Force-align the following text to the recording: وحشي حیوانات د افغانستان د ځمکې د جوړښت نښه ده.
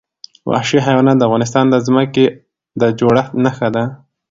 وحشي 0.49 0.79
حیوانات 0.87 1.17
د 1.17 1.23
افغانستان 1.29 1.65
د 1.69 1.75
ځمکې 1.87 2.25
د 2.81 2.83
جوړښت 2.99 3.31
نښه 3.43 3.67
ده. 3.75 3.83